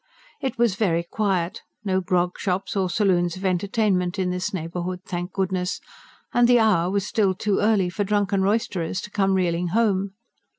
[0.41, 5.31] It was very quiet no grog shops or saloons of entertainment in this neighbourhood, thank
[5.31, 5.79] goodness!
[6.33, 10.13] and the hour was still too early for drunken roisterers to come reeling home.